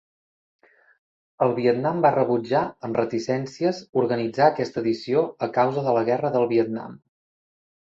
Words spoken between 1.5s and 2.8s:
Vietnam va rebutjar,